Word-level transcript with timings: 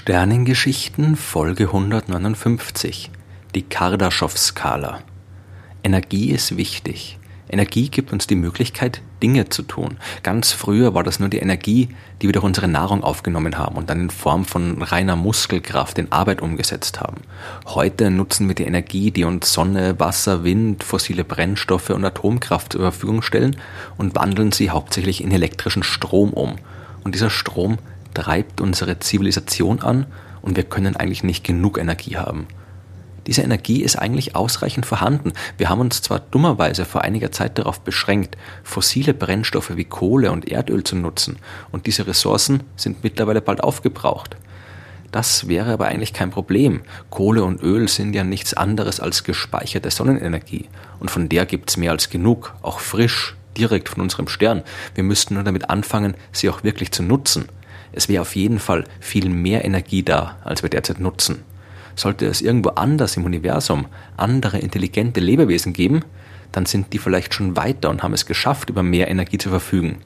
Sternengeschichten 0.00 1.16
Folge 1.16 1.64
159 1.64 3.10
Die 3.56 3.62
Kardaschow-Skala 3.62 5.00
Energie 5.82 6.30
ist 6.30 6.56
wichtig. 6.56 7.18
Energie 7.50 7.88
gibt 7.88 8.12
uns 8.12 8.28
die 8.28 8.36
Möglichkeit, 8.36 9.02
Dinge 9.24 9.48
zu 9.48 9.62
tun. 9.62 9.98
Ganz 10.22 10.52
früher 10.52 10.94
war 10.94 11.02
das 11.02 11.18
nur 11.18 11.28
die 11.28 11.40
Energie, 11.40 11.88
die 12.22 12.28
wir 12.28 12.32
durch 12.32 12.44
unsere 12.44 12.68
Nahrung 12.68 13.02
aufgenommen 13.02 13.58
haben 13.58 13.76
und 13.76 13.90
dann 13.90 14.02
in 14.02 14.10
Form 14.10 14.44
von 14.44 14.80
reiner 14.80 15.16
Muskelkraft 15.16 15.98
in 15.98 16.12
Arbeit 16.12 16.42
umgesetzt 16.42 17.00
haben. 17.00 17.22
Heute 17.66 18.12
nutzen 18.12 18.46
wir 18.46 18.54
die 18.54 18.66
Energie, 18.66 19.10
die 19.10 19.24
uns 19.24 19.52
Sonne, 19.52 19.98
Wasser, 19.98 20.44
Wind, 20.44 20.84
fossile 20.84 21.24
Brennstoffe 21.24 21.90
und 21.90 22.04
Atomkraft 22.04 22.72
zur 22.72 22.82
Verfügung 22.82 23.20
stellen 23.20 23.56
und 23.96 24.14
wandeln 24.14 24.52
sie 24.52 24.70
hauptsächlich 24.70 25.24
in 25.24 25.32
elektrischen 25.32 25.82
Strom 25.82 26.32
um. 26.32 26.54
Und 27.02 27.16
dieser 27.16 27.30
Strom 27.30 27.78
treibt 28.14 28.60
unsere 28.60 28.98
Zivilisation 28.98 29.80
an 29.80 30.06
und 30.42 30.56
wir 30.56 30.64
können 30.64 30.96
eigentlich 30.96 31.24
nicht 31.24 31.44
genug 31.44 31.78
Energie 31.78 32.16
haben. 32.16 32.46
Diese 33.26 33.42
Energie 33.42 33.82
ist 33.82 33.96
eigentlich 33.96 34.34
ausreichend 34.34 34.86
vorhanden. 34.86 35.34
Wir 35.58 35.68
haben 35.68 35.80
uns 35.80 36.00
zwar 36.00 36.18
dummerweise 36.18 36.86
vor 36.86 37.02
einiger 37.02 37.30
Zeit 37.30 37.58
darauf 37.58 37.80
beschränkt, 37.80 38.38
fossile 38.64 39.12
Brennstoffe 39.12 39.76
wie 39.76 39.84
Kohle 39.84 40.32
und 40.32 40.48
Erdöl 40.50 40.82
zu 40.82 40.96
nutzen, 40.96 41.36
und 41.70 41.86
diese 41.86 42.06
Ressourcen 42.06 42.62
sind 42.76 43.04
mittlerweile 43.04 43.42
bald 43.42 43.62
aufgebraucht. 43.62 44.36
Das 45.12 45.46
wäre 45.46 45.72
aber 45.72 45.88
eigentlich 45.88 46.14
kein 46.14 46.30
Problem. 46.30 46.80
Kohle 47.10 47.44
und 47.44 47.62
Öl 47.62 47.88
sind 47.88 48.14
ja 48.14 48.24
nichts 48.24 48.54
anderes 48.54 48.98
als 48.98 49.24
gespeicherte 49.24 49.90
Sonnenenergie, 49.90 50.66
und 50.98 51.10
von 51.10 51.28
der 51.28 51.44
gibt's 51.44 51.76
mehr 51.76 51.90
als 51.90 52.08
genug, 52.08 52.54
auch 52.62 52.80
frisch, 52.80 53.36
direkt 53.58 53.90
von 53.90 54.00
unserem 54.00 54.28
Stern. 54.28 54.62
Wir 54.94 55.04
müssten 55.04 55.34
nur 55.34 55.42
damit 55.44 55.68
anfangen, 55.68 56.14
sie 56.32 56.48
auch 56.48 56.64
wirklich 56.64 56.92
zu 56.92 57.02
nutzen. 57.02 57.48
Es 57.92 58.08
wäre 58.08 58.22
auf 58.22 58.36
jeden 58.36 58.58
Fall 58.58 58.84
viel 59.00 59.28
mehr 59.28 59.64
Energie 59.64 60.02
da, 60.02 60.36
als 60.44 60.62
wir 60.62 60.70
derzeit 60.70 61.00
nutzen. 61.00 61.42
Sollte 61.94 62.26
es 62.26 62.40
irgendwo 62.40 62.70
anders 62.70 63.16
im 63.16 63.24
Universum 63.24 63.86
andere 64.16 64.58
intelligente 64.58 65.20
Lebewesen 65.20 65.72
geben, 65.72 66.02
dann 66.52 66.66
sind 66.66 66.92
die 66.92 66.98
vielleicht 66.98 67.34
schon 67.34 67.56
weiter 67.56 67.90
und 67.90 68.02
haben 68.02 68.14
es 68.14 68.26
geschafft, 68.26 68.70
über 68.70 68.82
mehr 68.82 69.08
Energie 69.08 69.38
zu 69.38 69.50
verfügen. 69.50 69.98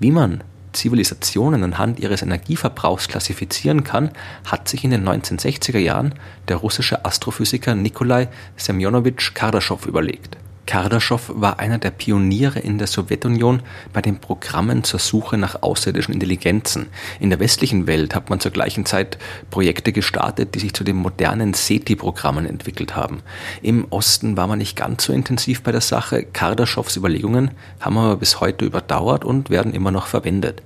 Wie 0.00 0.10
man 0.10 0.42
Zivilisationen 0.72 1.64
anhand 1.64 2.00
ihres 2.00 2.22
Energieverbrauchs 2.22 3.08
klassifizieren 3.08 3.84
kann, 3.84 4.10
hat 4.44 4.68
sich 4.68 4.84
in 4.84 4.90
den 4.90 5.08
1960er 5.08 5.78
Jahren 5.78 6.14
der 6.46 6.56
russische 6.56 7.04
Astrophysiker 7.04 7.74
Nikolai 7.74 8.28
Semjonowitsch 8.56 9.34
Kardaschow 9.34 9.86
überlegt. 9.86 10.36
Kardaschow 10.68 11.32
war 11.34 11.60
einer 11.60 11.78
der 11.78 11.90
Pioniere 11.90 12.58
in 12.58 12.76
der 12.76 12.88
Sowjetunion 12.88 13.62
bei 13.94 14.02
den 14.02 14.18
Programmen 14.18 14.84
zur 14.84 15.00
Suche 15.00 15.38
nach 15.38 15.62
außerirdischen 15.62 16.12
Intelligenzen. 16.12 16.88
In 17.20 17.30
der 17.30 17.40
westlichen 17.40 17.86
Welt 17.86 18.14
hat 18.14 18.28
man 18.28 18.38
zur 18.38 18.50
gleichen 18.50 18.84
Zeit 18.84 19.16
Projekte 19.50 19.92
gestartet, 19.92 20.54
die 20.54 20.58
sich 20.58 20.74
zu 20.74 20.84
den 20.84 20.96
modernen 20.96 21.54
SETI-Programmen 21.54 22.44
entwickelt 22.44 22.94
haben. 22.94 23.22
Im 23.62 23.86
Osten 23.88 24.36
war 24.36 24.46
man 24.46 24.58
nicht 24.58 24.76
ganz 24.76 25.04
so 25.04 25.14
intensiv 25.14 25.62
bei 25.62 25.72
der 25.72 25.80
Sache. 25.80 26.22
Kardaschows 26.22 26.96
Überlegungen 26.96 27.52
haben 27.80 27.96
aber 27.96 28.18
bis 28.18 28.40
heute 28.40 28.66
überdauert 28.66 29.24
und 29.24 29.48
werden 29.48 29.72
immer 29.72 29.90
noch 29.90 30.06
verwendet. 30.06 30.60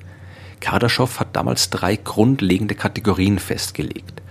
Kardaschow 0.58 1.20
hat 1.20 1.36
damals 1.36 1.70
drei 1.70 1.94
grundlegende 1.94 2.74
Kategorien 2.74 3.38
festgelegt. 3.38 4.21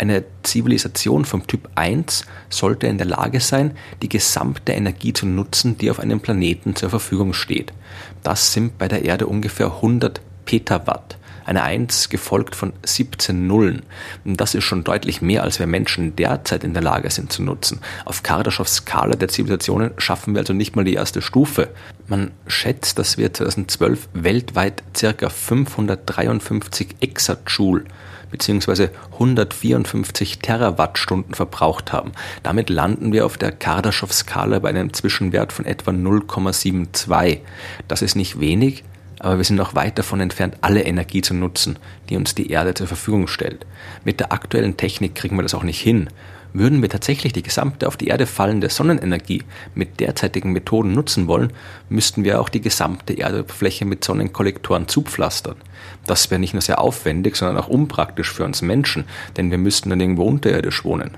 Eine 0.00 0.24
Zivilisation 0.44 1.26
vom 1.26 1.46
Typ 1.46 1.68
1 1.74 2.24
sollte 2.48 2.86
in 2.86 2.96
der 2.96 3.06
Lage 3.06 3.38
sein, 3.38 3.72
die 4.00 4.08
gesamte 4.08 4.72
Energie 4.72 5.12
zu 5.12 5.26
nutzen, 5.26 5.76
die 5.76 5.90
auf 5.90 6.00
einem 6.00 6.20
Planeten 6.20 6.74
zur 6.74 6.88
Verfügung 6.88 7.34
steht. 7.34 7.74
Das 8.22 8.54
sind 8.54 8.78
bei 8.78 8.88
der 8.88 9.04
Erde 9.04 9.26
ungefähr 9.26 9.66
100 9.66 10.22
Petawatt. 10.46 11.18
Eine 11.50 11.64
1 11.64 12.10
gefolgt 12.10 12.54
von 12.54 12.72
17 12.84 13.48
Nullen. 13.48 13.82
Und 14.24 14.40
das 14.40 14.54
ist 14.54 14.62
schon 14.62 14.84
deutlich 14.84 15.20
mehr, 15.20 15.42
als 15.42 15.58
wir 15.58 15.66
Menschen 15.66 16.14
derzeit 16.14 16.62
in 16.62 16.74
der 16.74 16.82
Lage 16.84 17.10
sind 17.10 17.32
zu 17.32 17.42
nutzen. 17.42 17.80
Auf 18.04 18.22
Kardaschows 18.22 18.76
Skala 18.76 19.16
der 19.16 19.26
Zivilisationen 19.26 19.90
schaffen 19.98 20.34
wir 20.34 20.42
also 20.42 20.52
nicht 20.52 20.76
mal 20.76 20.84
die 20.84 20.94
erste 20.94 21.20
Stufe. 21.20 21.70
Man 22.06 22.30
schätzt, 22.46 23.00
dass 23.00 23.18
wir 23.18 23.34
2012 23.34 24.10
weltweit 24.12 24.84
circa 24.96 25.28
553 25.28 26.94
Exajoule 27.00 27.82
beziehungsweise 28.30 28.92
154 29.14 30.38
Terawattstunden 30.38 31.34
verbraucht 31.34 31.92
haben. 31.92 32.12
Damit 32.44 32.70
landen 32.70 33.12
wir 33.12 33.26
auf 33.26 33.38
der 33.38 33.50
Kardaschow-Skala 33.50 34.60
bei 34.60 34.68
einem 34.68 34.92
Zwischenwert 34.92 35.52
von 35.52 35.66
etwa 35.66 35.90
0,72. 35.90 37.40
Das 37.88 38.02
ist 38.02 38.14
nicht 38.14 38.38
wenig, 38.38 38.84
aber 39.20 39.36
wir 39.36 39.44
sind 39.44 39.56
noch 39.56 39.74
weit 39.74 39.98
davon 39.98 40.20
entfernt, 40.20 40.56
alle 40.62 40.82
Energie 40.82 41.20
zu 41.20 41.34
nutzen, 41.34 41.78
die 42.08 42.16
uns 42.16 42.34
die 42.34 42.50
Erde 42.50 42.74
zur 42.74 42.86
Verfügung 42.86 43.28
stellt. 43.28 43.66
Mit 44.02 44.18
der 44.18 44.32
aktuellen 44.32 44.78
Technik 44.78 45.14
kriegen 45.14 45.36
wir 45.36 45.42
das 45.42 45.54
auch 45.54 45.62
nicht 45.62 45.80
hin. 45.80 46.08
Würden 46.52 46.82
wir 46.82 46.88
tatsächlich 46.88 47.34
die 47.34 47.42
gesamte 47.42 47.86
auf 47.86 47.96
die 47.96 48.08
Erde 48.08 48.26
fallende 48.26 48.70
Sonnenenergie 48.70 49.42
mit 49.74 50.00
derzeitigen 50.00 50.52
Methoden 50.52 50.94
nutzen 50.94 51.28
wollen, 51.28 51.52
müssten 51.90 52.24
wir 52.24 52.40
auch 52.40 52.48
die 52.48 52.62
gesamte 52.62 53.16
Erdoberfläche 53.16 53.84
mit 53.84 54.02
Sonnenkollektoren 54.02 54.88
zupflastern. 54.88 55.56
Das 56.06 56.30
wäre 56.30 56.40
nicht 56.40 56.54
nur 56.54 56.62
sehr 56.62 56.80
aufwendig, 56.80 57.36
sondern 57.36 57.58
auch 57.58 57.68
unpraktisch 57.68 58.32
für 58.32 58.44
uns 58.44 58.62
Menschen, 58.62 59.04
denn 59.36 59.50
wir 59.50 59.58
müssten 59.58 59.90
dann 59.90 60.00
irgendwo 60.00 60.24
unterirdisch 60.24 60.82
wohnen. 60.84 61.10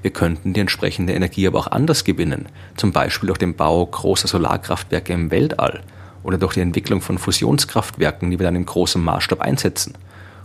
Wir 0.00 0.10
könnten 0.10 0.54
die 0.54 0.60
entsprechende 0.60 1.12
Energie 1.12 1.46
aber 1.46 1.58
auch 1.58 1.66
anders 1.66 2.02
gewinnen, 2.02 2.46
zum 2.76 2.92
Beispiel 2.92 3.26
durch 3.26 3.38
den 3.38 3.54
Bau 3.54 3.84
großer 3.84 4.26
Solarkraftwerke 4.26 5.12
im 5.12 5.30
Weltall 5.30 5.82
oder 6.22 6.38
durch 6.38 6.54
die 6.54 6.60
Entwicklung 6.60 7.00
von 7.00 7.18
Fusionskraftwerken, 7.18 8.30
die 8.30 8.38
wir 8.38 8.44
dann 8.44 8.56
in 8.56 8.66
großem 8.66 9.02
Maßstab 9.02 9.40
einsetzen. 9.40 9.94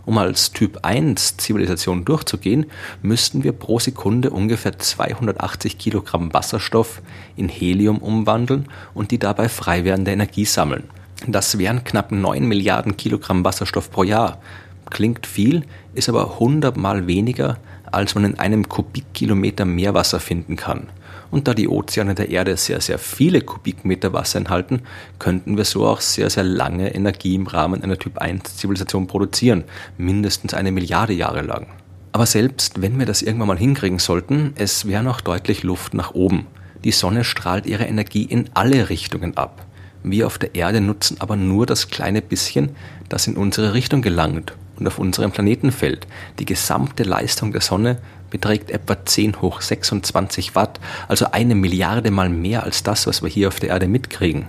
Um 0.08 0.16
als 0.16 0.52
Typ 0.52 0.78
1 0.86 1.36
Zivilisation 1.36 2.06
durchzugehen, 2.06 2.66
müssten 3.02 3.44
wir 3.44 3.52
pro 3.52 3.78
Sekunde 3.78 4.30
ungefähr 4.30 4.78
280 4.78 5.76
Kilogramm 5.76 6.32
Wasserstoff 6.32 7.02
in 7.36 7.50
Helium 7.50 7.98
umwandeln 7.98 8.68
und 8.94 9.10
die 9.10 9.18
dabei 9.18 9.50
frei 9.50 9.84
werdende 9.84 10.12
Energie 10.12 10.46
sammeln. 10.46 10.84
Das 11.26 11.58
wären 11.58 11.84
knapp 11.84 12.10
9 12.10 12.46
Milliarden 12.46 12.96
Kilogramm 12.96 13.44
Wasserstoff 13.44 13.90
pro 13.90 14.02
Jahr. 14.02 14.40
Klingt 14.88 15.26
viel, 15.26 15.64
ist 15.92 16.08
aber 16.08 16.32
100 16.32 16.76
mal 16.78 17.06
weniger, 17.06 17.58
als 17.92 18.14
man 18.14 18.24
in 18.24 18.38
einem 18.38 18.68
Kubikkilometer 18.68 19.64
Meerwasser 19.64 20.20
finden 20.20 20.56
kann. 20.56 20.88
Und 21.30 21.46
da 21.46 21.54
die 21.54 21.68
Ozeane 21.68 22.14
der 22.14 22.30
Erde 22.30 22.56
sehr, 22.56 22.80
sehr 22.80 22.98
viele 22.98 23.42
Kubikmeter 23.42 24.12
Wasser 24.12 24.38
enthalten, 24.38 24.82
könnten 25.18 25.56
wir 25.56 25.64
so 25.64 25.86
auch 25.86 26.00
sehr, 26.00 26.30
sehr 26.30 26.44
lange 26.44 26.94
Energie 26.94 27.34
im 27.34 27.46
Rahmen 27.46 27.82
einer 27.82 27.98
Typ-1-Zivilisation 27.98 29.06
produzieren, 29.06 29.64
mindestens 29.98 30.54
eine 30.54 30.72
Milliarde 30.72 31.12
Jahre 31.12 31.42
lang. 31.42 31.66
Aber 32.12 32.24
selbst 32.24 32.80
wenn 32.80 32.98
wir 32.98 33.06
das 33.06 33.20
irgendwann 33.20 33.48
mal 33.48 33.58
hinkriegen 33.58 33.98
sollten, 33.98 34.54
es 34.56 34.86
wäre 34.86 35.02
noch 35.02 35.20
deutlich 35.20 35.62
Luft 35.62 35.92
nach 35.92 36.14
oben. 36.14 36.46
Die 36.84 36.92
Sonne 36.92 37.24
strahlt 37.24 37.66
ihre 37.66 37.84
Energie 37.84 38.24
in 38.24 38.48
alle 38.54 38.88
Richtungen 38.88 39.36
ab. 39.36 39.66
Wir 40.02 40.26
auf 40.26 40.38
der 40.38 40.54
Erde 40.54 40.80
nutzen 40.80 41.16
aber 41.20 41.36
nur 41.36 41.66
das 41.66 41.88
kleine 41.90 42.22
bisschen, 42.22 42.70
das 43.08 43.26
in 43.26 43.36
unsere 43.36 43.74
Richtung 43.74 44.00
gelangt 44.00 44.54
und 44.78 44.86
auf 44.86 44.98
unserem 44.98 45.30
Planeten 45.30 45.72
fällt. 45.72 46.06
Die 46.38 46.44
gesamte 46.44 47.02
Leistung 47.02 47.52
der 47.52 47.60
Sonne 47.60 47.98
beträgt 48.30 48.70
etwa 48.70 49.04
10 49.04 49.40
hoch 49.40 49.60
26 49.60 50.54
Watt, 50.54 50.80
also 51.08 51.30
eine 51.32 51.54
Milliarde 51.54 52.10
mal 52.10 52.28
mehr 52.28 52.62
als 52.62 52.82
das, 52.82 53.06
was 53.06 53.22
wir 53.22 53.30
hier 53.30 53.48
auf 53.48 53.60
der 53.60 53.70
Erde 53.70 53.88
mitkriegen. 53.88 54.46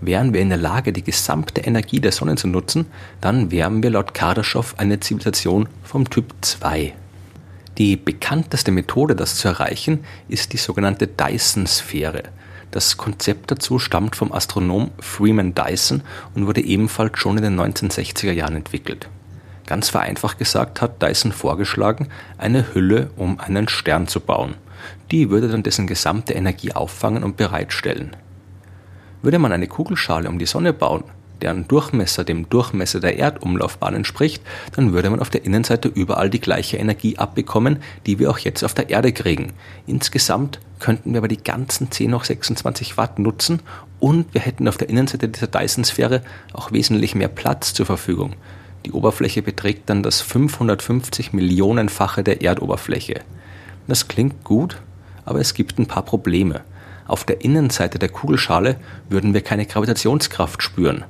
Wären 0.00 0.34
wir 0.34 0.40
in 0.40 0.50
der 0.50 0.58
Lage, 0.58 0.92
die 0.92 1.04
gesamte 1.04 1.62
Energie 1.62 2.00
der 2.00 2.12
Sonne 2.12 2.36
zu 2.36 2.48
nutzen, 2.48 2.86
dann 3.20 3.50
wären 3.50 3.82
wir 3.82 3.90
laut 3.90 4.12
Kardaschow 4.12 4.74
eine 4.76 5.00
Zivilisation 5.00 5.68
vom 5.82 6.10
Typ 6.10 6.34
2. 6.42 6.92
Die 7.78 7.96
bekannteste 7.96 8.70
Methode, 8.72 9.14
das 9.14 9.36
zu 9.36 9.48
erreichen, 9.48 10.04
ist 10.28 10.52
die 10.52 10.58
sogenannte 10.58 11.06
Dyson-Sphäre. 11.06 12.24
Das 12.70 12.96
Konzept 12.96 13.50
dazu 13.50 13.78
stammt 13.78 14.16
vom 14.16 14.32
Astronom 14.32 14.90
Freeman 14.98 15.54
Dyson 15.54 16.02
und 16.34 16.46
wurde 16.46 16.62
ebenfalls 16.62 17.18
schon 17.18 17.38
in 17.38 17.42
den 17.42 17.58
1960er 17.58 18.32
Jahren 18.32 18.56
entwickelt. 18.56 19.08
Ganz 19.66 19.88
vereinfacht 19.88 20.38
gesagt 20.38 20.80
hat 20.80 21.02
Dyson 21.02 21.32
vorgeschlagen, 21.32 22.08
eine 22.38 22.72
Hülle 22.72 23.10
um 23.16 23.40
einen 23.40 23.68
Stern 23.68 24.06
zu 24.06 24.20
bauen. 24.20 24.54
Die 25.10 25.30
würde 25.30 25.48
dann 25.48 25.62
dessen 25.62 25.86
gesamte 25.86 26.32
Energie 26.32 26.72
auffangen 26.72 27.24
und 27.24 27.36
bereitstellen. 27.36 28.14
Würde 29.22 29.38
man 29.38 29.52
eine 29.52 29.66
Kugelschale 29.66 30.28
um 30.28 30.38
die 30.38 30.46
Sonne 30.46 30.72
bauen, 30.72 31.04
deren 31.42 31.68
Durchmesser 31.68 32.24
dem 32.24 32.48
Durchmesser 32.48 33.00
der 33.00 33.18
Erdumlaufbahn 33.18 33.94
entspricht, 33.94 34.42
dann 34.74 34.92
würde 34.92 35.10
man 35.10 35.20
auf 35.20 35.30
der 35.30 35.44
Innenseite 35.44 35.88
überall 35.88 36.30
die 36.30 36.40
gleiche 36.40 36.76
Energie 36.76 37.18
abbekommen, 37.18 37.82
die 38.06 38.18
wir 38.18 38.30
auch 38.30 38.38
jetzt 38.38 38.64
auf 38.64 38.74
der 38.74 38.90
Erde 38.90 39.12
kriegen. 39.12 39.52
Insgesamt 39.86 40.60
könnten 40.78 41.12
wir 41.12 41.18
aber 41.18 41.28
die 41.28 41.42
ganzen 41.42 41.90
10 41.90 42.14
hoch 42.14 42.24
26 42.24 42.96
Watt 42.96 43.18
nutzen 43.18 43.60
und 43.98 44.32
wir 44.32 44.40
hätten 44.40 44.68
auf 44.68 44.76
der 44.76 44.88
Innenseite 44.88 45.28
dieser 45.28 45.46
Dyson-Sphäre 45.46 46.22
auch 46.52 46.72
wesentlich 46.72 47.14
mehr 47.14 47.28
Platz 47.28 47.74
zur 47.74 47.86
Verfügung. 47.86 48.34
Die 48.86 48.92
Oberfläche 48.92 49.42
beträgt 49.42 49.90
dann 49.90 50.04
das 50.04 50.20
550 50.20 51.32
Millionenfache 51.32 52.22
der 52.22 52.42
Erdoberfläche. 52.42 53.22
Das 53.88 54.06
klingt 54.06 54.44
gut, 54.44 54.80
aber 55.24 55.40
es 55.40 55.54
gibt 55.54 55.80
ein 55.80 55.86
paar 55.86 56.04
Probleme. 56.04 56.60
Auf 57.08 57.24
der 57.24 57.40
Innenseite 57.40 57.98
der 57.98 58.10
Kugelschale 58.10 58.76
würden 59.08 59.34
wir 59.34 59.40
keine 59.40 59.66
Gravitationskraft 59.66 60.62
spüren. 60.62 61.04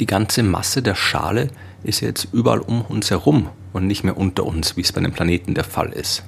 Die 0.00 0.06
ganze 0.06 0.42
Masse 0.42 0.82
der 0.82 0.94
Schale 0.94 1.48
ist 1.82 2.00
jetzt 2.00 2.28
überall 2.32 2.60
um 2.60 2.82
uns 2.82 3.10
herum 3.10 3.48
und 3.72 3.86
nicht 3.86 4.04
mehr 4.04 4.18
unter 4.18 4.44
uns, 4.44 4.76
wie 4.76 4.82
es 4.82 4.92
bei 4.92 5.00
den 5.00 5.12
Planeten 5.12 5.54
der 5.54 5.64
Fall 5.64 5.92
ist. 5.92 6.24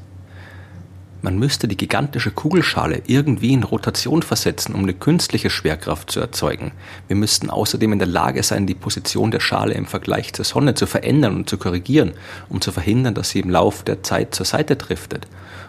Man 1.22 1.38
müsste 1.38 1.66
die 1.66 1.76
gigantische 1.76 2.30
Kugelschale 2.30 3.02
irgendwie 3.06 3.52
in 3.52 3.62
Rotation 3.62 4.22
versetzen, 4.22 4.74
um 4.74 4.82
eine 4.82 4.92
künstliche 4.92 5.50
Schwerkraft 5.50 6.10
zu 6.10 6.20
erzeugen. 6.20 6.72
Wir 7.08 7.16
müssten 7.16 7.50
außerdem 7.50 7.94
in 7.94 7.98
der 7.98 8.06
Lage 8.06 8.42
sein, 8.42 8.66
die 8.66 8.74
Position 8.74 9.30
der 9.30 9.40
Schale 9.40 9.74
im 9.74 9.86
Vergleich 9.86 10.34
zur 10.34 10.44
Sonne 10.44 10.74
zu 10.74 10.86
verändern 10.86 11.34
und 11.34 11.48
zu 11.48 11.56
korrigieren, 11.56 12.12
um 12.48 12.60
zu 12.60 12.70
verhindern, 12.70 13.14
dass 13.14 13.30
sie 13.30 13.40
im 13.40 13.50
Lauf 13.50 13.82
der 13.82 14.02
Zeit 14.02 14.34
zur 14.34 14.46
Seite 14.46 14.76
driftet. 14.76 15.26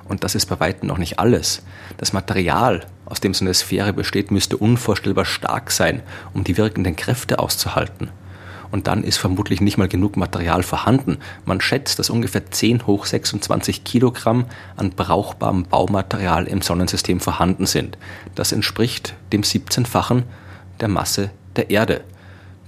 Und 0.07 0.23
das 0.23 0.35
ist 0.35 0.47
bei 0.47 0.59
weitem 0.59 0.87
noch 0.87 0.97
nicht 0.97 1.17
alles. 1.17 1.63
Das 1.97 2.13
Material, 2.13 2.85
aus 3.05 3.21
dem 3.21 3.33
so 3.33 3.45
eine 3.45 3.53
Sphäre 3.53 3.93
besteht, 3.93 4.31
müsste 4.31 4.57
unvorstellbar 4.57 5.25
stark 5.25 5.71
sein, 5.71 6.01
um 6.33 6.43
die 6.43 6.57
wirkenden 6.57 6.95
Kräfte 6.95 7.39
auszuhalten 7.39 8.09
und 8.71 8.87
dann 8.87 9.03
ist 9.03 9.17
vermutlich 9.17 9.61
nicht 9.61 9.77
mal 9.77 9.87
genug 9.87 10.17
Material 10.17 10.63
vorhanden. 10.63 11.17
Man 11.45 11.61
schätzt, 11.61 11.99
dass 11.99 12.09
ungefähr 12.09 12.49
10 12.49 12.87
hoch 12.87 13.05
26 13.05 13.83
Kilogramm 13.83 14.45
an 14.75 14.91
brauchbarem 14.91 15.63
Baumaterial 15.63 16.47
im 16.47 16.61
Sonnensystem 16.61 17.19
vorhanden 17.19 17.65
sind. 17.65 17.97
Das 18.35 18.51
entspricht 18.51 19.15
dem 19.31 19.41
17-fachen 19.41 20.23
der 20.79 20.87
Masse 20.87 21.31
der 21.55 21.69
Erde. 21.69 22.01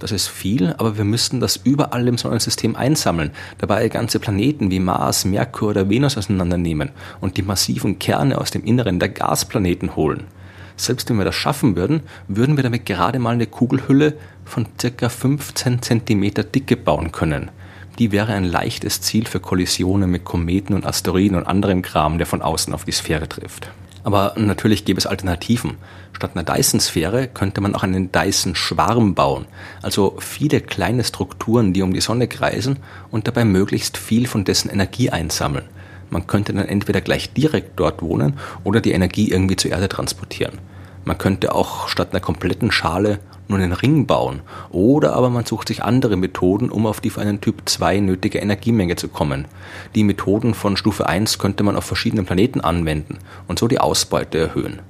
Das 0.00 0.12
ist 0.12 0.28
viel, 0.28 0.74
aber 0.78 0.96
wir 0.96 1.04
müssten 1.04 1.40
das 1.40 1.56
überall 1.56 2.08
im 2.08 2.16
Sonnensystem 2.16 2.74
einsammeln, 2.74 3.32
dabei 3.58 3.88
ganze 3.90 4.18
Planeten 4.18 4.70
wie 4.70 4.80
Mars, 4.80 5.26
Merkur 5.26 5.68
oder 5.70 5.90
Venus 5.90 6.16
auseinandernehmen 6.16 6.90
und 7.20 7.36
die 7.36 7.42
massiven 7.42 7.98
Kerne 7.98 8.38
aus 8.38 8.50
dem 8.50 8.64
Inneren 8.64 8.98
der 8.98 9.10
Gasplaneten 9.10 9.96
holen. 9.96 10.24
Selbst 10.80 11.10
wenn 11.10 11.18
wir 11.18 11.26
das 11.26 11.34
schaffen 11.34 11.76
würden, 11.76 12.04
würden 12.26 12.56
wir 12.56 12.62
damit 12.62 12.86
gerade 12.86 13.18
mal 13.18 13.34
eine 13.34 13.46
Kugelhülle 13.46 14.14
von 14.46 14.66
circa 14.80 15.10
15 15.10 15.82
cm 15.82 16.50
Dicke 16.54 16.78
bauen 16.78 17.12
können. 17.12 17.50
Die 17.98 18.12
wäre 18.12 18.32
ein 18.32 18.44
leichtes 18.44 19.02
Ziel 19.02 19.26
für 19.26 19.40
Kollisionen 19.40 20.10
mit 20.10 20.24
Kometen 20.24 20.74
und 20.74 20.86
Asteroiden 20.86 21.36
und 21.36 21.46
anderem 21.46 21.82
Kram, 21.82 22.16
der 22.16 22.26
von 22.26 22.40
außen 22.40 22.72
auf 22.72 22.86
die 22.86 22.92
Sphäre 22.92 23.28
trifft. 23.28 23.70
Aber 24.04 24.32
natürlich 24.36 24.86
gäbe 24.86 24.96
es 24.96 25.06
Alternativen. 25.06 25.76
Statt 26.14 26.30
einer 26.34 26.44
Dyson-Sphäre 26.44 27.28
könnte 27.28 27.60
man 27.60 27.74
auch 27.74 27.82
einen 27.82 28.10
Dyson-Schwarm 28.10 29.14
bauen, 29.14 29.44
also 29.82 30.16
viele 30.18 30.62
kleine 30.62 31.04
Strukturen, 31.04 31.74
die 31.74 31.82
um 31.82 31.92
die 31.92 32.00
Sonne 32.00 32.26
kreisen 32.26 32.78
und 33.10 33.28
dabei 33.28 33.44
möglichst 33.44 33.98
viel 33.98 34.26
von 34.26 34.46
dessen 34.46 34.70
Energie 34.70 35.10
einsammeln. 35.10 35.66
Man 36.08 36.26
könnte 36.26 36.54
dann 36.54 36.66
entweder 36.66 37.02
gleich 37.02 37.34
direkt 37.34 37.78
dort 37.78 38.02
wohnen 38.02 38.38
oder 38.64 38.80
die 38.80 38.92
Energie 38.92 39.30
irgendwie 39.30 39.56
zur 39.56 39.70
Erde 39.70 39.88
transportieren. 39.88 40.58
Man 41.10 41.18
könnte 41.18 41.56
auch 41.56 41.88
statt 41.88 42.10
einer 42.12 42.20
kompletten 42.20 42.70
Schale 42.70 43.18
nur 43.48 43.58
einen 43.58 43.72
Ring 43.72 44.06
bauen. 44.06 44.42
Oder 44.70 45.14
aber 45.14 45.28
man 45.28 45.44
sucht 45.44 45.66
sich 45.66 45.82
andere 45.82 46.14
Methoden, 46.14 46.70
um 46.70 46.86
auf 46.86 47.00
die 47.00 47.10
für 47.10 47.20
einen 47.20 47.40
Typ 47.40 47.62
2 47.68 47.98
nötige 47.98 48.38
Energiemenge 48.38 48.94
zu 48.94 49.08
kommen. 49.08 49.46
Die 49.96 50.04
Methoden 50.04 50.54
von 50.54 50.76
Stufe 50.76 51.08
1 51.08 51.40
könnte 51.40 51.64
man 51.64 51.74
auf 51.74 51.82
verschiedenen 51.82 52.26
Planeten 52.26 52.60
anwenden 52.60 53.18
und 53.48 53.58
so 53.58 53.66
die 53.66 53.80
Ausbeute 53.80 54.38
erhöhen. 54.38 54.82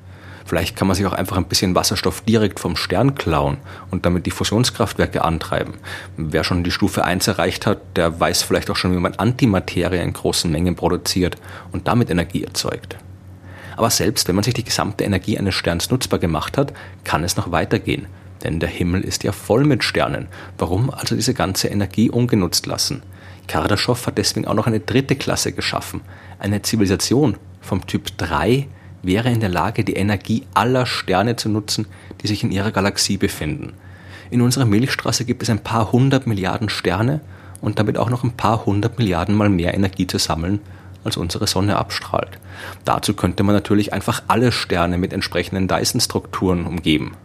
Vielleicht 0.45 0.77
kann 0.77 0.89
man 0.89 0.95
sich 0.95 1.07
auch 1.07 1.15
einfach 1.15 1.39
ein 1.39 1.47
bisschen 1.47 1.75
Wasserstoff 1.75 2.21
direkt 2.21 2.61
vom 2.61 2.77
Stern 2.77 3.15
klauen 3.15 3.57
und 3.91 4.05
damit 4.05 4.27
die 4.27 4.31
Fusionskraftwerke 4.31 5.25
antreiben. 5.25 5.73
Wer 6.19 6.45
schon 6.45 6.65
die 6.65 6.71
Stufe 6.71 7.03
1 7.03 7.29
erreicht 7.29 7.65
hat, 7.65 7.97
der 7.97 8.21
weiß 8.21 8.43
vielleicht 8.43 8.69
auch 8.69 8.77
schon, 8.77 8.95
wie 8.95 9.01
man 9.01 9.15
Antimaterie 9.15 10.03
in 10.03 10.13
großen 10.13 10.53
Mengen 10.53 10.77
produziert 10.77 11.39
und 11.73 11.89
damit 11.89 12.11
Energie 12.11 12.45
erzeugt. 12.45 12.99
Aber 13.81 13.89
selbst 13.89 14.29
wenn 14.29 14.35
man 14.35 14.45
sich 14.45 14.53
die 14.53 14.63
gesamte 14.63 15.05
Energie 15.05 15.39
eines 15.39 15.55
Sterns 15.55 15.91
nutzbar 15.91 16.19
gemacht 16.19 16.59
hat, 16.59 16.75
kann 17.03 17.25
es 17.25 17.39
noch 17.39 17.51
weitergehen. 17.51 18.09
Denn 18.45 18.61
der 18.61 18.69
Himmel 18.69 19.01
ist 19.01 19.25
ja 19.25 19.33
voll 19.33 19.65
mit 19.65 19.83
Sternen. 19.83 20.29
Warum 20.59 20.91
also 20.91 21.15
diese 21.15 21.33
ganze 21.33 21.69
Energie 21.69 22.11
ungenutzt 22.11 22.67
lassen? 22.67 23.03
Kardaschow 23.49 24.07
hat 24.07 24.19
deswegen 24.19 24.47
auch 24.47 24.53
noch 24.53 24.67
eine 24.67 24.81
dritte 24.81 25.17
Klasse 25.17 25.53
geschaffen. 25.53 26.03
Eine 26.39 26.61
Zivilisation 26.61 27.39
vom 27.63 27.87
Typ 27.87 28.19
3, 28.19 28.69
wäre 29.03 29.31
in 29.31 29.41
der 29.41 29.49
Lage, 29.49 29.83
die 29.83 29.95
Energie 29.95 30.43
aller 30.53 30.85
Sterne 30.85 31.37
zu 31.37 31.49
nutzen, 31.49 31.87
die 32.21 32.27
sich 32.27 32.45
in 32.45 32.51
ihrer 32.51 32.73
Galaxie 32.73 33.17
befinden. 33.17 33.73
In 34.31 34.43
unserer 34.43 34.67
Milchstraße 34.67 35.25
gibt 35.25 35.43
es 35.43 35.49
ein 35.49 35.63
paar 35.63 35.91
hundert 35.91 36.27
Milliarden 36.27 36.69
Sterne 36.69 37.23
und 37.63 37.79
damit 37.79 37.97
auch 37.97 38.11
noch 38.11 38.25
ein 38.25 38.37
paar 38.37 38.67
hundert 38.67 38.99
Milliarden 38.99 39.35
mal 39.35 39.49
mehr 39.49 39.73
Energie 39.73 40.07
zu 40.07 40.19
sammeln, 40.19 40.61
als 41.05 41.17
unsere 41.17 41.47
Sonne 41.47 41.77
abstrahlt. 41.77 42.39
Dazu 42.85 43.15
könnte 43.15 43.43
man 43.43 43.55
natürlich 43.55 43.93
einfach 43.93 44.23
alle 44.29 44.53
Sterne 44.53 44.99
mit 44.99 45.13
entsprechenden 45.13 45.69
Dyson-Strukturen 45.69 46.67
umgeben. 46.67 47.17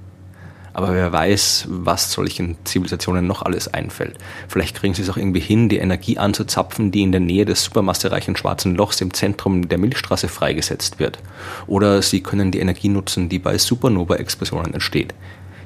Aber 0.76 0.94
wer 0.94 1.14
weiß, 1.14 1.68
was 1.70 2.12
solchen 2.12 2.58
Zivilisationen 2.66 3.26
noch 3.26 3.44
alles 3.44 3.74
einfällt. 3.74 4.18
Vielleicht 4.50 4.76
kriegen 4.76 4.94
sie 4.94 5.04
es 5.04 5.10
auch 5.10 5.16
irgendwie 5.16 5.40
hin, 5.40 5.70
die 5.70 5.78
Energie 5.78 6.18
anzuzapfen, 6.18 6.92
die 6.92 7.02
in 7.02 7.14
der 7.14 7.22
Nähe 7.22 7.46
des 7.46 7.64
supermassereichen 7.64 8.36
schwarzen 8.36 8.76
Lochs 8.76 9.00
im 9.00 9.14
Zentrum 9.14 9.70
der 9.70 9.78
Milchstraße 9.78 10.28
freigesetzt 10.28 11.00
wird. 11.00 11.20
Oder 11.66 12.02
sie 12.02 12.22
können 12.22 12.52
die 12.52 12.60
Energie 12.60 12.90
nutzen, 12.90 13.30
die 13.30 13.40
bei 13.40 13.58
Supernova-Explosionen 13.58 14.74
entsteht. 14.74 15.14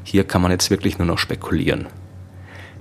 Hier 0.03 0.25
kann 0.25 0.43
man 0.43 0.51
jetzt 0.51 0.69
wirklich 0.69 0.99
nur 0.99 1.07
noch 1.07 1.17
spekulieren. 1.17 1.87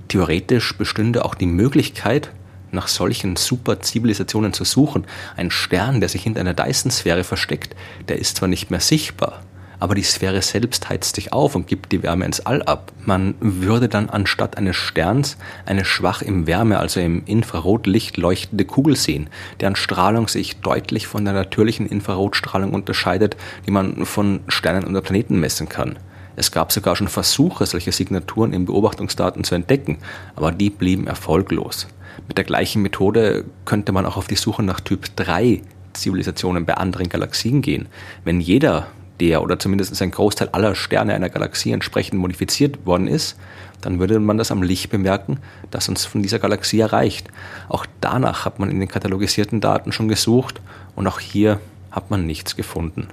Theoretisch 0.07 0.77
bestünde 0.77 1.25
auch 1.25 1.33
die 1.33 1.47
Möglichkeit, 1.47 2.31
nach 2.71 2.87
solchen 2.87 3.35
Superzivilisationen 3.35 4.53
zu 4.53 4.63
suchen. 4.63 5.05
Ein 5.35 5.51
Stern, 5.51 5.99
der 5.99 6.09
sich 6.09 6.23
hinter 6.23 6.41
einer 6.41 6.53
Dyson-Sphäre 6.53 7.23
versteckt, 7.23 7.75
der 8.07 8.19
ist 8.19 8.37
zwar 8.37 8.49
nicht 8.49 8.71
mehr 8.71 8.79
sichtbar, 8.79 9.41
aber 9.79 9.95
die 9.95 10.03
Sphäre 10.03 10.41
selbst 10.41 10.89
heizt 10.89 11.15
sich 11.15 11.31
auf 11.31 11.55
und 11.55 11.67
gibt 11.67 11.91
die 11.91 12.03
Wärme 12.03 12.25
ins 12.25 12.41
All 12.41 12.61
ab. 12.63 12.91
Man 13.05 13.35
würde 13.39 13.87
dann 13.87 14.09
anstatt 14.09 14.57
eines 14.57 14.75
Sterns 14.75 15.37
eine 15.65 15.85
schwach 15.85 16.21
im 16.21 16.47
Wärme, 16.47 16.79
also 16.79 16.99
im 16.99 17.23
Infrarotlicht 17.25 18.17
leuchtende 18.17 18.65
Kugel 18.65 18.95
sehen, 18.95 19.29
deren 19.61 19.77
Strahlung 19.77 20.27
sich 20.27 20.57
deutlich 20.57 21.07
von 21.07 21.23
der 21.23 21.33
natürlichen 21.33 21.87
Infrarotstrahlung 21.87 22.73
unterscheidet, 22.73 23.37
die 23.65 23.71
man 23.71 24.05
von 24.05 24.41
Sternen 24.49 24.85
oder 24.85 25.01
Planeten 25.01 25.39
messen 25.39 25.69
kann. 25.69 25.97
Es 26.35 26.51
gab 26.51 26.71
sogar 26.71 26.95
schon 26.95 27.09
Versuche, 27.09 27.65
solche 27.65 27.91
Signaturen 27.91 28.53
in 28.53 28.65
Beobachtungsdaten 28.65 29.43
zu 29.43 29.55
entdecken, 29.55 29.97
aber 30.35 30.51
die 30.51 30.69
blieben 30.69 31.07
erfolglos. 31.07 31.87
Mit 32.27 32.37
der 32.37 32.45
gleichen 32.45 32.81
Methode 32.81 33.45
könnte 33.65 33.91
man 33.91 34.05
auch 34.05 34.17
auf 34.17 34.27
die 34.27 34.35
Suche 34.35 34.63
nach 34.63 34.79
Typ 34.79 35.15
3 35.15 35.61
Zivilisationen 35.93 36.65
bei 36.65 36.75
anderen 36.75 37.09
Galaxien 37.09 37.61
gehen. 37.61 37.87
Wenn 38.23 38.41
jeder 38.41 38.87
der 39.19 39.41
oder 39.41 39.59
zumindest 39.59 40.01
ein 40.01 40.11
Großteil 40.11 40.49
aller 40.49 40.75
Sterne 40.75 41.13
einer 41.13 41.29
Galaxie 41.29 41.71
entsprechend 41.71 42.19
modifiziert 42.19 42.85
worden 42.85 43.07
ist, 43.07 43.37
dann 43.81 43.99
würde 43.99 44.19
man 44.19 44.37
das 44.37 44.51
am 44.51 44.63
Licht 44.63 44.89
bemerken, 44.89 45.39
das 45.71 45.89
uns 45.89 46.05
von 46.05 46.21
dieser 46.21 46.39
Galaxie 46.39 46.79
erreicht. 46.79 47.27
Auch 47.67 47.85
danach 48.01 48.45
hat 48.45 48.59
man 48.59 48.69
in 48.69 48.79
den 48.79 48.89
katalogisierten 48.89 49.61
Daten 49.61 49.91
schon 49.91 50.07
gesucht 50.07 50.61
und 50.95 51.07
auch 51.07 51.19
hier 51.19 51.59
hat 51.91 52.11
man 52.11 52.25
nichts 52.25 52.55
gefunden. 52.55 53.07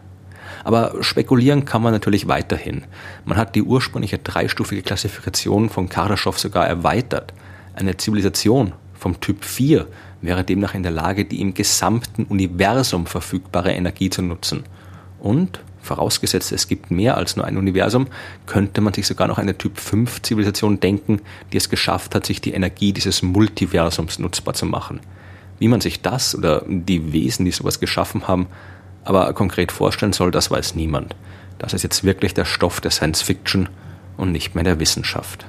Aber 0.65 0.95
spekulieren 1.03 1.65
kann 1.65 1.83
man 1.83 1.93
natürlich 1.93 2.29
weiterhin. 2.29 2.85
Man 3.25 3.37
hat 3.37 3.55
die 3.55 3.63
ursprüngliche 3.63 4.19
dreistufige 4.19 4.83
Klassifikation 4.83 5.71
von 5.71 5.89
Kardaschow 5.89 6.39
sogar 6.39 6.67
erweitert. 6.67 7.33
Eine 7.75 7.97
Zivilisation 7.97 8.73
vom 8.99 9.21
Typ 9.21 9.45
4 9.45 9.87
wäre 10.23 10.45
demnach 10.45 10.75
in 10.75 10.83
der 10.83 10.93
Lage, 10.93 11.25
die 11.25 11.41
im 11.41 11.55
gesamten 11.55 12.25
Universum 12.25 13.07
verfügbare 13.07 13.73
Energie 13.73 14.11
zu 14.11 14.23
nutzen. 14.23 14.65
Und 15.21 15.61
vorausgesetzt 15.81 16.53
es 16.53 16.69
gibt 16.69 16.91
mehr 16.91 17.17
als 17.17 17.37
nur 17.37 17.47
ein 17.47 17.57
Universum, 17.57 18.09
könnte 18.47 18.81
man 18.81 18.93
sich 18.93 19.07
sogar 19.07 19.29
noch 19.29 19.38
eine 19.38 19.57
Typ 19.57 19.79
5 19.79 20.23
Zivilisation 20.23 20.81
denken, 20.81 21.21
die 21.53 21.57
es 21.57 21.71
geschafft 21.71 22.15
hat, 22.15 22.26
sich 22.26 22.41
die 22.41 22.53
Energie 22.53 22.93
dieses 22.93 23.23
Multiversums 23.23 24.19
nutzbar 24.19 24.55
zu 24.55 24.67
machen. 24.67 25.00
Wie 25.59 25.69
man 25.69 25.81
sich 25.81 26.03
das 26.03 26.35
oder 26.35 26.65
die 26.67 27.12
Wesen, 27.12 27.45
die 27.45 27.50
sowas 27.53 27.81
geschaffen 27.81 28.29
haben, 28.29 28.49
aber 29.05 29.33
konkret 29.33 29.73
vorstellen 29.73 30.12
soll, 30.12 30.31
das 30.31 30.50
weiß 30.50 30.75
niemand. 30.75 31.15
Das 31.59 31.73
ist 31.73 31.83
jetzt 31.83 32.05
wirklich 32.05 32.35
der 32.35 32.45
Stoff 32.45 32.81
der 32.81 32.91
Science 32.91 33.23
Fiction 33.23 33.69
und 34.17 34.33
nicht 34.33 34.55
mehr 34.55 34.65
der 34.65 34.81
Wissenschaft. 34.81 35.47